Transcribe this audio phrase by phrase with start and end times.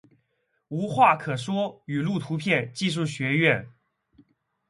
[0.69, 3.69] 无话可说语录图片技术学院